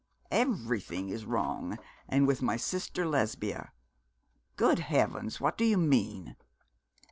[0.31, 1.77] 'Everything is wrong,
[2.09, 3.71] and with my sister Lesbia.'
[4.55, 5.39] 'Good heavens!
[5.39, 6.35] what do you mean?'